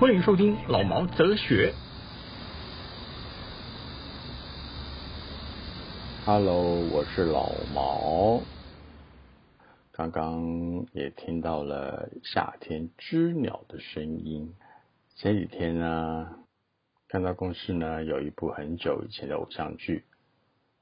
[0.00, 1.74] 欢迎收听老毛哲学。
[6.32, 8.40] Hello，我是老毛。
[9.90, 14.54] 刚刚也听到了夏天知鸟的声音。
[15.16, 16.28] 前几天呢，
[17.08, 20.04] 看到公司呢有一部很久以前的偶像剧，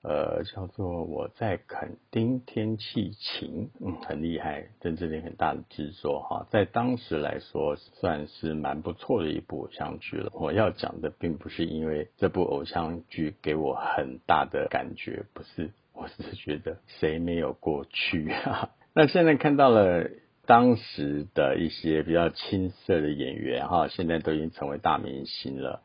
[0.02, 10.30] 呃，叫做《我在垦丁天气晴》，嗯，很厉害，在这里很大的制作哈，在当时来说算是蛮不错的一部偶像剧了。
[10.34, 18.70] 我要讲的并不是因为这部偶像剧给我很大的感觉，不是，我只是觉得谁没有过去啊？
[18.94, 20.08] 那现在看到了。
[20.48, 25.82] 当时的一些比较青涩的演员哈，现在都已经成为大明星了。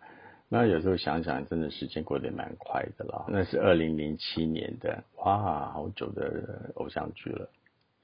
[0.53, 3.25] 那有时候想想，真的时间过得蛮快的啦。
[3.27, 7.49] 那是二零零七年的，哇，好久的偶像剧了。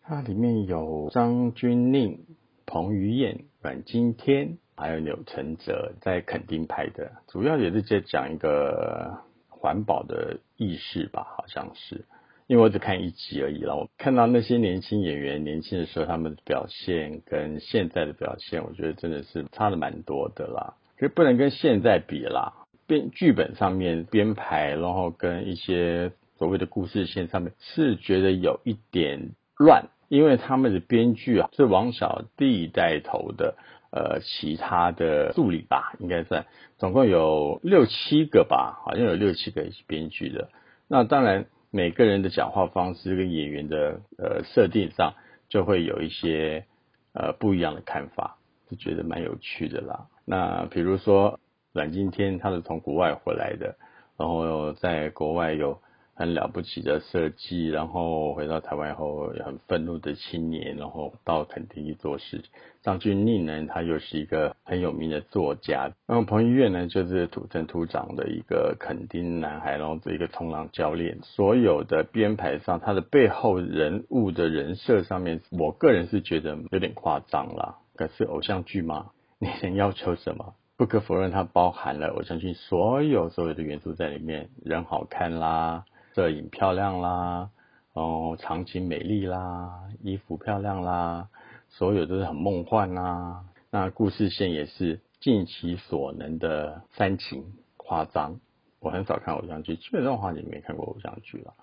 [0.01, 2.17] 它里面有张钧甯、
[2.65, 12.03] 彭于晏、阮经天，还有柳承泽在垦丁拍的，主要也是在讲一个环保的意识吧，好像是。
[12.47, 20.73] 因为我只看一集而已啦，我看到那些年轻演员年轻的时候他们的表现跟现在的表现，我觉得真的是差的蛮多的啦。
[20.99, 22.53] 可是不能跟现在比啦，
[22.85, 33.55] 编剧本上面编排，然后跟一些所谓的故事线上面是觉得有一点乱，因为他们的编剧啊是王小弟带头的，
[33.91, 36.45] 呃，其他的助理吧，应该算
[36.77, 40.49] 总共有六七个吧，好像有六七个编剧的。
[40.89, 41.45] 那当然。
[41.71, 45.13] 每个人的讲话方式跟演员的呃设定上，
[45.49, 46.65] 就会有一些
[47.13, 48.37] 呃不一样的看法，
[48.71, 50.07] 就觉得蛮有趣的啦。
[50.31, 51.39] 那比如说
[51.73, 53.75] 阮经天，他是从国外回来的，
[54.15, 55.79] 然后在国外有
[56.13, 62.43] 很了不起的设计，然后回到台湾后很愤怒的青年，然后到垦丁去做事。
[62.83, 65.91] 张钧甯呢，他又是一个很有名的作家。
[66.05, 71.17] 然后彭于晏呢，就是土生土长的一个垦丁男孩，然后是一个冲浪教练。
[71.23, 77.77] 所有的编排上，他的背后人物的人设上面，我个人是觉得有点夸张啦。
[77.95, 79.07] 可是偶像剧吗？
[79.39, 80.53] 你能要求什么？
[80.75, 87.49] 不可否认，它包含了偶像剧所有所有的元素在里面，人好看啦，摄影漂亮啦，
[87.93, 91.29] 哦，场景美丽啦，衣服漂亮啦。
[91.69, 97.45] 所有都是很梦幻啦，那故事线也是尽其所能的煽情
[97.77, 98.41] 夸张。
[98.81, 101.53] 我很少看偶像剧，基本上好像也没看过偶像剧了，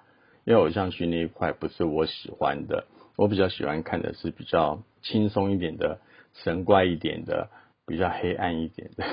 [0.44, 2.86] 因为偶像剧那一块不是我喜欢的。
[3.16, 6.00] 我比较喜欢看的是比较轻松一点的、
[6.34, 7.48] 神怪一点的、
[7.86, 9.04] 比较黑暗一点的。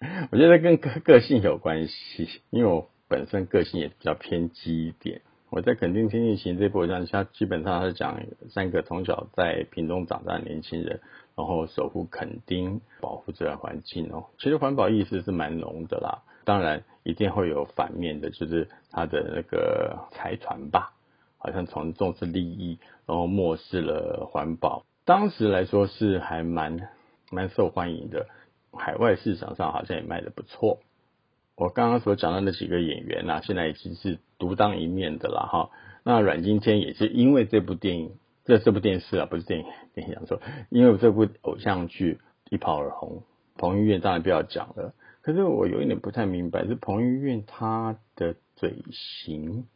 [0.30, 5.22] 我觉得跟个个性有关系，因为我本身个性也比较偏激一点。
[5.50, 8.20] 我在肯丁天气晴这部偶像，基本上是讲
[8.50, 11.00] 三个从小在屏东长大的年轻人，
[11.36, 14.26] 然后守护垦丁，保护自然环境哦。
[14.38, 20.92] 其实环保意识是蛮浓的啦，当然一定会有反面的，就是他的那个财团吧，
[21.38, 24.84] 好像从重视利益，然后漠视了环保。
[25.06, 26.90] 当时来说是还蛮
[27.30, 28.26] 蛮受欢迎的，
[28.72, 30.80] 海外市场上好像也卖的不错。
[31.56, 35.70] 我刚刚所讲的那几个演员呐，现在已经是独当一面的了哈。
[36.04, 38.12] 那阮经天也是因为这部电影，
[38.44, 40.40] 这这部电视啊，不是电影，电影讲说，
[40.70, 43.22] 因为这部偶像剧一炮而红。
[43.56, 49.66] 彭于晏当然不要讲了，可是我有一点不太明白，是彭于晏他的嘴型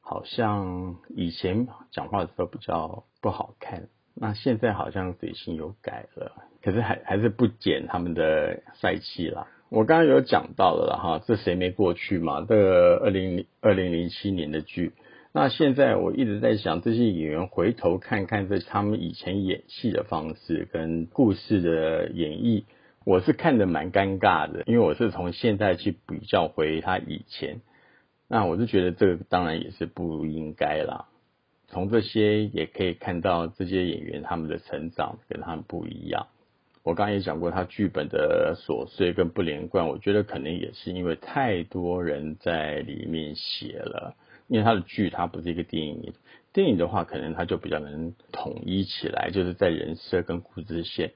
[0.00, 6.32] 好像以前讲话的时候比较不好看，那现在好像嘴型有改了，
[6.62, 9.46] 可是还还是不减他们的帅气啦。
[9.70, 12.40] 我刚刚有讲到了啦哈，这谁没过去嘛？
[12.40, 14.92] 这个二零二零零七年的剧，
[15.32, 22.64] 那现在我一直在想，这些演员回头看看这他们以前演戏的方式跟故事的演绎，
[23.04, 27.60] 我是看的蛮尴尬的，因为我是从现在去比较回他以前，
[28.26, 31.08] 那我是觉得这个当然也是不应该啦。
[31.68, 36.28] 从这些也可以看到这些演员他们的成长跟他们不一样。
[36.88, 44.16] 我刚刚也讲过，他剧本的琐碎跟不连贯，我觉得可能也是因为太多人在里面写了。
[44.46, 46.14] 因为他的剧，它不是一个电影，
[46.54, 51.12] 电影的话，可能它就比较能统一起来，就是在人设跟故事线，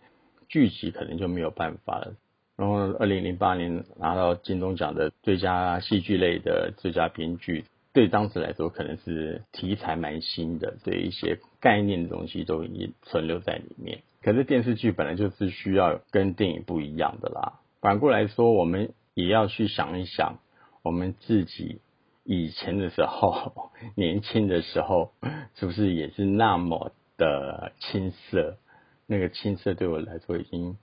[0.50, 2.12] 剧集可能就没有办法了。
[2.58, 14.02] 然后二零零八年拿到金钟奖的最佳戏剧类的最佳编剧，对当时来说可能是题材蛮新的，对一些概念的东西都已经存留在里面。
[14.22, 17.60] 可是电视剧本来就是需要跟电影不一样的啦。
[17.80, 20.38] 反过来说，我们也要去想一想，
[20.82, 21.80] 我们自己
[22.24, 25.12] 以前的时候， 年轻的时候，
[25.56, 28.56] 是不是也是那么的青涩？
[29.06, 30.78] 那个青涩对我来说已经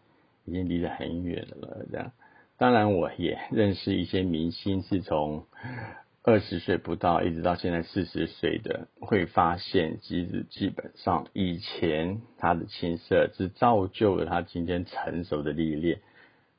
[0.45, 1.85] 已经离得很远了。
[1.89, 2.11] 这样，
[2.57, 5.45] 当然我也认识一些明星，是从
[6.21, 16.01] 二十岁不到一直到现在四十岁的，会发现其实基本上以前他的青涩是造就了他今天成熟的历练。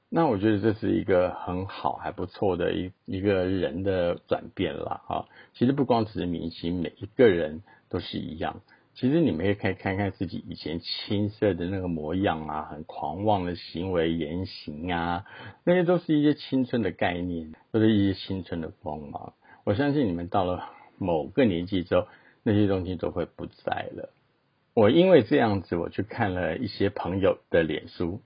[0.09, 5.29] 那我觉得这是一个很好还不错的一一个人的转变了啊。
[5.55, 8.63] 其实不光只是明星，每一个人都是一样。
[8.95, 15.25] 其实你们可以看看自己以前青涩的那个模样啊，很狂妄的行为言行啊，
[15.65, 19.35] 那些都是一些青春的概念，都是一些青春的光芒。
[19.71, 20.69] 我相信你们到了
[20.99, 22.09] 某个年纪之后，
[22.43, 24.13] 那些东西都会不在了。
[24.75, 28.21] 我因为这样子，我去看了一些朋友的脸书，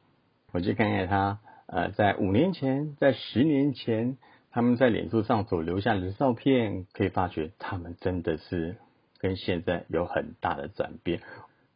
[0.53, 4.17] 我去看看他呃，在五年前，在十年前，
[4.53, 8.77] 他们在脸书上所留下的照片，可以发觉他们真的是。
[9.19, 11.21] 跟现在有很大的转变，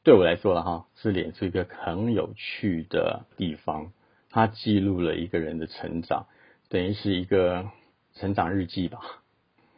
[0.03, 3.93] 对我来说了哈，是脸书一个很有趣的地方，
[4.31, 6.25] 它记录了一个人的成长，
[6.71, 7.69] 等于是一个
[8.15, 9.01] 成长日记吧。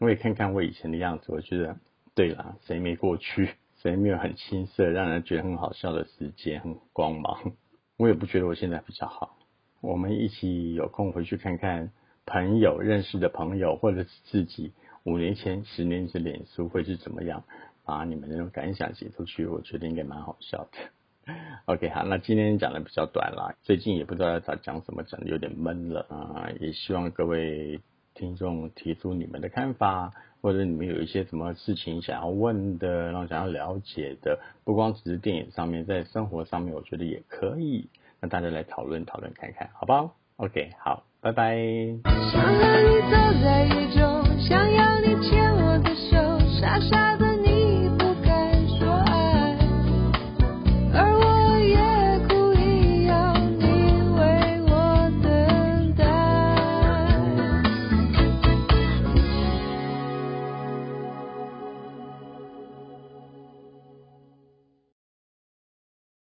[0.01, 1.77] 我也看看我以前的样子，我觉得
[2.15, 3.51] 对了，谁没过去，
[3.83, 7.53] 谁没有很青涩，让人觉得很好笑的时间，很光芒。
[7.99, 9.37] 我也不觉得我现在比较好。
[9.83, 11.93] 我们一起有空回去看看
[12.25, 14.73] 朋友认识的朋友，或者是自己。
[15.05, 17.45] 五年前、十年前脸书会是怎么样？
[17.85, 21.35] 把你们那种感想写出去，我觉得应该蛮好笑的。
[21.67, 26.51] OK，好，那今天讲的比较短啦，最近也不知道要讲什么，讲的有点闷了啊。
[26.61, 27.81] 也希望各位
[28.21, 30.13] 听众提出你们的看法，
[30.43, 37.89] 或者你们有一些什么事情想要问的，然后想要了解的，不光只是电影上面，在生活上面，我觉得也可以。
[38.21, 41.57] 那大家来讨论讨论看看，好不好？OK，好，拜拜。
[42.31, 47.30] 想和你走在雨中，想要你牵我的手，傻傻的。